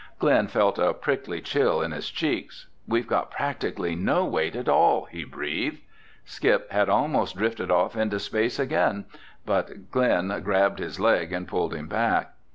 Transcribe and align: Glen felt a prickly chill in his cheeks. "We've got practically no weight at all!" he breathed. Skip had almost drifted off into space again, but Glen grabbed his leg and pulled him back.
Glen 0.17 0.47
felt 0.47 0.79
a 0.79 0.95
prickly 0.95 1.41
chill 1.41 1.83
in 1.83 1.91
his 1.91 2.09
cheeks. 2.09 2.65
"We've 2.87 3.05
got 3.05 3.29
practically 3.29 3.95
no 3.95 4.25
weight 4.25 4.55
at 4.55 4.67
all!" 4.67 5.05
he 5.05 5.23
breathed. 5.23 5.77
Skip 6.25 6.71
had 6.71 6.89
almost 6.89 7.37
drifted 7.37 7.69
off 7.69 7.95
into 7.95 8.17
space 8.19 8.57
again, 8.57 9.05
but 9.45 9.91
Glen 9.91 10.29
grabbed 10.43 10.79
his 10.79 10.99
leg 10.99 11.31
and 11.31 11.47
pulled 11.47 11.75
him 11.75 11.87
back. 11.87 12.33